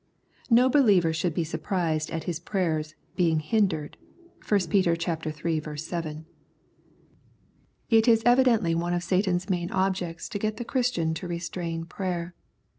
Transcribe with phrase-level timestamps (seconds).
[0.49, 3.97] No beHever should be surprised at his prayers" being hindered"
[4.41, 5.45] (i Pet.
[5.45, 5.61] iii.
[5.77, 6.25] 7).
[7.91, 12.33] It is evidently one of Satan's main objects to get the Christian to restrain prayer.